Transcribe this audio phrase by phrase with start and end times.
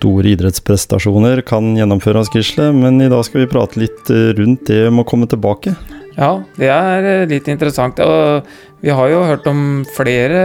[0.00, 2.70] store idrettsprestasjoner kan gjennomføres, Gisle.
[2.76, 5.74] Men i dag skal vi prate litt eh, rundt det med å komme tilbake.
[6.16, 8.00] Ja, det er eh, litt interessant.
[8.00, 8.48] Og
[8.80, 10.40] vi har jo hørt om flere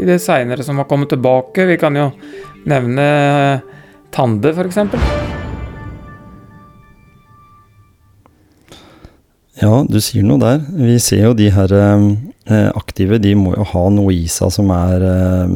[0.00, 1.68] i det seinere som har kommet tilbake.
[1.68, 2.10] Vi kan jo
[2.70, 3.06] nevne
[4.14, 4.78] Tande, f.eks.
[9.58, 10.62] Ja, du sier noe der.
[10.78, 12.06] Vi ser jo de her eh,
[12.76, 15.48] aktive, de må jo ha noe i seg som er eh,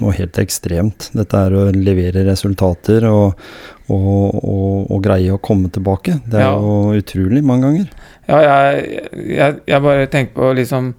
[0.00, 1.10] noe helt ekstremt.
[1.14, 3.38] Dette er å levere resultater og,
[3.86, 6.16] og, og, og greie å komme tilbake.
[6.26, 6.56] Det er Ja.
[6.58, 7.88] jo utrolig mange ganger.
[8.28, 10.92] Ja, jeg, jeg, jeg bare tenker på liksom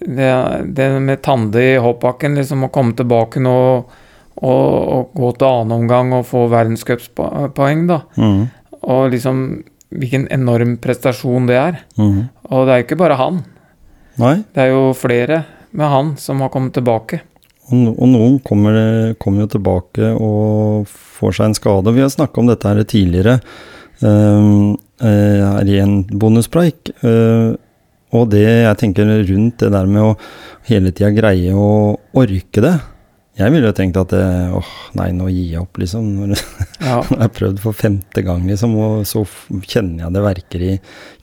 [0.00, 0.30] det,
[0.74, 3.56] det med Tande i hoppbakken, liksom å komme tilbake nå
[4.44, 8.00] og gå til annen omgang og få verdenscupspoeng, da.
[8.18, 8.40] Mm.
[8.90, 9.44] Og liksom
[9.94, 11.76] hvilken enorm prestasjon det er.
[12.00, 12.24] Mm.
[12.50, 13.44] Og det er jo ikke bare han.
[14.20, 15.42] Nei, Det er jo flere
[15.74, 17.20] med han som har kommet tilbake.
[17.72, 21.94] og, og noen kommer, kommer jo tilbake og får seg en skade.
[21.96, 23.38] Vi har snakka om dette her tidligere
[24.04, 26.92] uh, eh, her i en bonuspreik.
[27.02, 27.56] Uh,
[28.14, 30.16] og det jeg tenker rundt det der med å
[30.68, 32.76] hele tida greie å orke det.
[33.34, 36.12] Jeg ville jo tenkt at det, åh, nei, nå gir jeg opp, liksom.
[36.84, 39.24] Ja, jeg har prøvd for femte gang, liksom, og så
[39.64, 40.72] kjenner jeg det verker i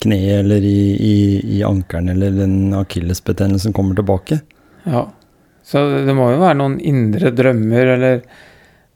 [0.04, 1.18] kneet eller i, i,
[1.58, 4.42] i ankelen eller den akillesbetennelsen kommer tilbake.
[4.90, 5.08] ja.
[5.72, 8.24] Så det må jo være noen indre drømmer, eller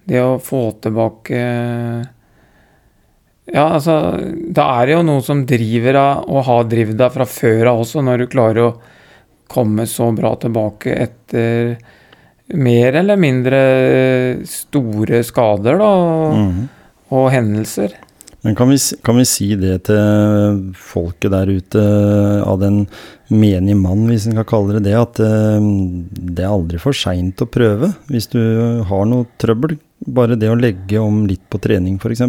[0.09, 1.38] det å få tilbake
[3.53, 3.95] Ja, altså
[4.50, 7.83] Da er det jo noe som driver av, og har drevet deg fra før av
[7.85, 8.73] også, når du klarer å
[9.52, 11.75] komme så bra tilbake etter
[12.53, 13.59] mer eller mindre
[14.45, 15.93] store skader, da,
[16.35, 16.69] Mhm.
[17.11, 17.93] og hendelser.
[18.43, 21.81] Men kan vi, kan vi si det til folket der ute,
[22.45, 22.88] av den
[23.31, 25.59] menige mann, hvis en kan kalle det det, at eh,
[26.35, 29.79] det er aldri for seint å prøve hvis du har noe trøbbel?
[30.06, 32.22] Bare det å legge om litt på trening, f.eks.?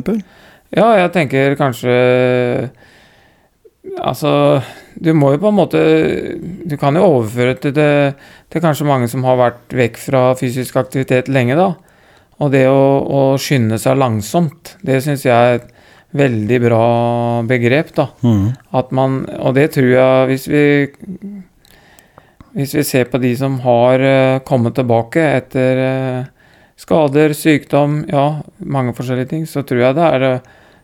[0.72, 2.70] Ja, jeg tenker kanskje
[4.02, 4.60] Altså,
[4.98, 5.80] du må jo på en måte
[6.68, 8.16] Du kan jo overføre til det
[8.52, 11.72] til kanskje mange som har vært vekk fra fysisk aktivitet lenge, da.
[12.42, 15.66] Og det å, å skynde seg langsomt, det syns jeg er et
[16.16, 16.84] veldig bra
[17.48, 18.06] begrep, da.
[18.22, 18.46] Mm.
[18.78, 20.64] At man Og det tror jeg Hvis vi
[22.56, 26.22] Hvis vi ser på de som har eh, kommet tilbake etter eh,
[26.76, 30.30] skader, sykdom, ja, mange forskjellige ting, så tror jeg det er å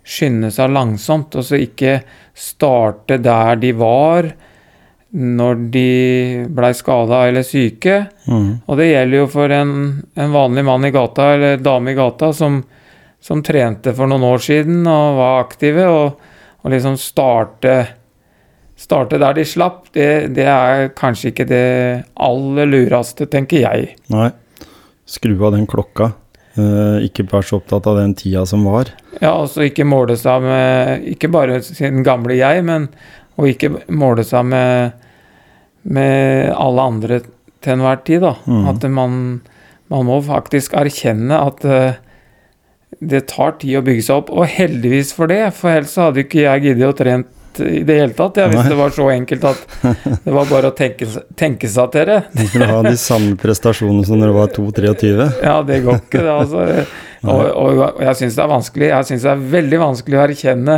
[0.03, 2.01] skynde seg langsomt, og så ikke
[2.35, 4.33] starte der de var
[5.13, 5.89] når de
[6.49, 7.99] blei skada eller syke.
[8.25, 8.63] Mm.
[8.65, 9.75] Og det gjelder jo for en,
[10.17, 12.63] en vanlig mann i gata eller dame i gata som,
[13.21, 16.31] som trente for noen år siden og var aktive, og,
[16.63, 17.81] og liksom starte
[18.83, 21.67] Starte der de slapp, det, det er kanskje ikke det
[22.19, 23.93] aller lureste, tenker jeg.
[24.11, 24.33] Nei.
[25.07, 26.09] Skru av den klokka.
[26.53, 28.91] Eh, ikke vær så opptatt av den tida som var.
[29.23, 32.91] Ja, altså ikke måle seg med Ikke bare sin gamle jeg, men
[33.41, 35.07] og ikke måle seg med,
[35.89, 37.23] med alle andre
[37.63, 38.35] til enhver tid, da.
[38.45, 38.67] Mm.
[38.69, 39.15] At man,
[39.93, 42.01] man må faktisk erkjenne at eh,
[43.01, 44.35] det tar tid å bygge seg opp.
[44.37, 47.31] Og heldigvis for det, for ellers hadde ikke jeg giddet å trent
[47.61, 48.37] i det hele tatt.
[48.41, 48.69] Ja, hvis Nei.
[48.73, 49.67] det var så enkelt at
[50.25, 52.19] det var bare å tenke, tenke seg til det.
[52.33, 55.27] Du skulle ha de samme prestasjonene som når du var 2-23.
[55.43, 56.33] Ja, det går ikke, det.
[56.33, 56.67] altså.
[57.23, 60.23] Og, og, og jeg syns det er vanskelig Jeg synes det er veldig vanskelig å
[60.25, 60.75] erkjenne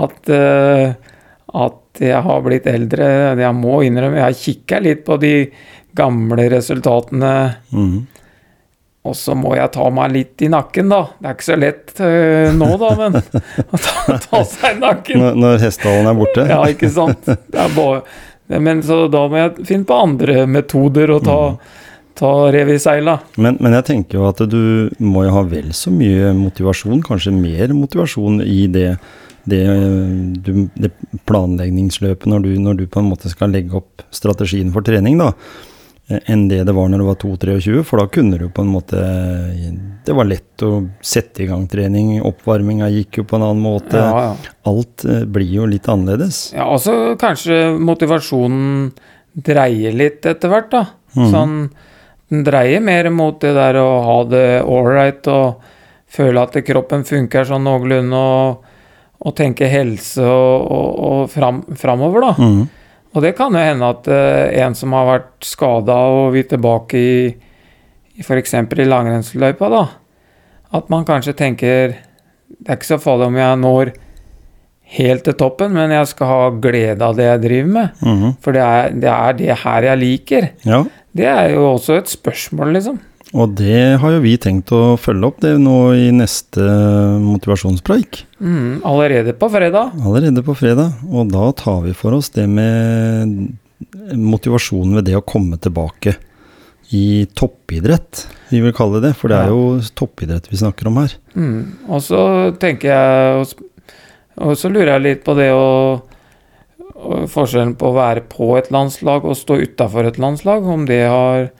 [0.00, 0.94] at, uh,
[1.66, 3.08] at jeg har blitt eldre.
[3.42, 5.34] Jeg må innrømme, jeg kikker litt på de
[5.96, 7.34] gamle resultatene,
[7.76, 7.98] Mhm.
[9.06, 11.02] Og så må jeg ta meg litt i nakken, da.
[11.20, 13.18] Det er ikke så lett eh, nå, da, men
[13.72, 15.22] å ta, ta seg i nakken.
[15.22, 16.46] Når, når hestehalen er borte.
[16.50, 17.26] Ja, ikke sant.
[17.26, 18.04] Det bare,
[18.62, 21.38] men så da må jeg finne på andre metoder å ta,
[22.18, 23.18] ta rev i seila.
[23.36, 27.34] Men, men jeg tenker jo at du må jo ha vel så mye motivasjon, kanskje
[27.34, 28.90] mer motivasjon i det,
[29.50, 29.62] det,
[30.46, 30.92] du, det
[31.28, 35.32] planleggingsløpet når du, når du på en måte skal legge opp strategien for trening, da,
[36.06, 39.00] enn det det var når det var 2-23, for da kunne du på en måte
[40.06, 43.98] Det var lett å sette i gang trening, oppvarminga gikk jo på en annen måte.
[43.98, 44.52] Ja, ja.
[44.70, 46.52] Alt eh, blir jo litt annerledes.
[46.54, 48.92] Ja, og så kanskje motivasjonen
[49.34, 50.84] dreier litt etter hvert, da.
[51.16, 51.26] Mm.
[51.32, 51.58] Sånn
[52.26, 55.60] Den dreier mer mot det der å ha det ålreit og
[56.10, 58.64] føle at kroppen funker sånn noenlunde, og,
[59.22, 62.32] og tenke helse og, og, og fram, framover, da.
[62.38, 62.66] Mhm.
[63.16, 67.00] Og det kan jo hende at eh, en som har vært skada og vil tilbake
[67.00, 67.20] i,
[68.20, 68.52] i f.eks.
[68.60, 69.84] i langrennsløypa, da,
[70.76, 71.94] at man kanskje tenker
[72.46, 73.94] Det er ikke så farlig om jeg når
[74.96, 78.04] helt til toppen, men jeg skal ha glede av det jeg driver med.
[78.06, 78.36] Mhm.
[78.44, 80.48] For det er, det er det her jeg liker.
[80.68, 80.84] Ja.
[81.16, 83.00] Det er jo også et spørsmål, liksom.
[83.34, 86.62] Og det har jo vi tenkt å følge opp det nå i neste
[87.24, 88.22] motivasjonspreik.
[88.38, 89.96] Mm, allerede på fredag.
[90.06, 90.94] Allerede på fredag.
[91.10, 93.50] Og da tar vi for oss det med
[94.14, 96.14] motivasjonen ved det å komme tilbake
[96.94, 99.16] i toppidrett, vi vil kalle det.
[99.18, 101.16] For det er jo toppidrett vi snakker om her.
[101.34, 101.62] Mm.
[101.90, 102.20] Og så
[102.62, 103.48] tenker jeg
[104.36, 105.70] og så lurer jeg litt på det å
[106.96, 111.50] Forskjellen på å være på et landslag og stå utafor et landslag, om det har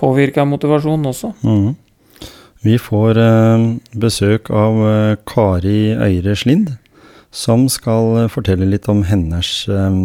[0.00, 1.32] påvirka motivasjonen også.
[1.44, 1.74] Mm.
[2.64, 3.64] Vi får eh,
[4.00, 6.70] besøk av eh, Kari Øyre Slind,
[7.34, 9.98] som skal eh, fortelle litt om hennes eh,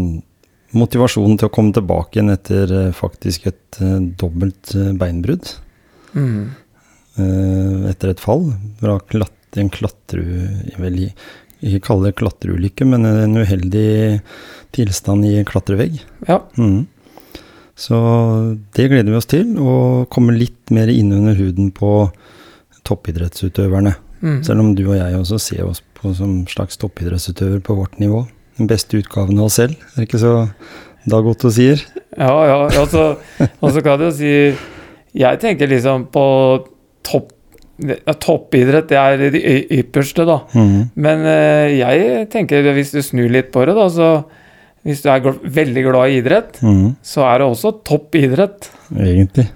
[0.76, 5.56] motivasjon til å komme tilbake igjen etter eh, faktisk et eh, dobbelt beinbrudd.
[6.10, 6.56] Mm.
[7.86, 8.48] etter et fall
[8.80, 10.24] fra klatt, en klatru...
[10.72, 14.22] Jeg vil ikke kalle det klatreulykke, men en uheldig
[14.74, 16.00] tilstand i klatrevegg.
[16.28, 16.42] Ja.
[16.58, 16.88] Mhm.
[17.80, 17.98] Så
[18.76, 22.10] det gleder vi oss til, å komme litt mer inn under huden på
[22.88, 23.96] toppidrettsutøverne.
[24.20, 24.42] Mm.
[24.44, 28.26] Selv om du og jeg også ser oss på som slags toppidrettsutøver på vårt nivå.
[28.60, 30.36] Den beste utgaven av oss selv, er det ikke så
[31.10, 31.80] Dagotto sier?
[32.18, 32.58] Ja, ja.
[32.82, 33.04] Og så,
[33.64, 34.32] altså, kan du si
[35.16, 36.26] Jeg tenker liksom på
[37.08, 37.36] topp
[38.20, 39.40] Toppidrett, det er det
[39.72, 40.42] ypperste, da.
[40.52, 40.90] Mm.
[41.00, 44.10] Men eh, jeg tenker, hvis du snur litt på det, da, så
[44.88, 45.26] Hvis du er
[45.60, 47.00] veldig glad i idrett, mm.
[47.04, 48.70] så er det også topp idrett.
[48.96, 49.50] Egentlig.